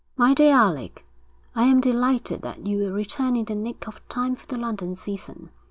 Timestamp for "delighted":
1.79-2.41